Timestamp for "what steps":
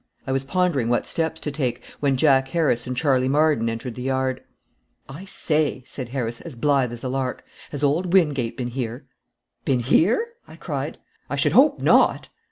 0.89-1.39